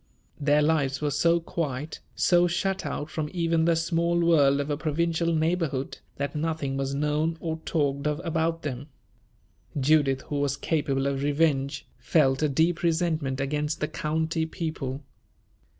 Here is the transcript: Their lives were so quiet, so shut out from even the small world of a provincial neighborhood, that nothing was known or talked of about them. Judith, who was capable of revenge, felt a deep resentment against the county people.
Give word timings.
Their 0.39 0.63
lives 0.63 0.99
were 0.99 1.11
so 1.11 1.39
quiet, 1.39 1.99
so 2.15 2.47
shut 2.47 2.87
out 2.87 3.11
from 3.11 3.29
even 3.33 3.65
the 3.65 3.75
small 3.75 4.19
world 4.19 4.59
of 4.59 4.71
a 4.71 4.75
provincial 4.75 5.31
neighborhood, 5.31 5.99
that 6.15 6.35
nothing 6.35 6.75
was 6.75 6.95
known 6.95 7.37
or 7.39 7.59
talked 7.65 8.07
of 8.07 8.19
about 8.23 8.63
them. 8.63 8.87
Judith, 9.79 10.21
who 10.23 10.37
was 10.39 10.57
capable 10.57 11.05
of 11.05 11.21
revenge, 11.21 11.85
felt 11.99 12.41
a 12.41 12.49
deep 12.49 12.81
resentment 12.81 13.39
against 13.39 13.79
the 13.79 13.87
county 13.87 14.47
people. 14.47 15.03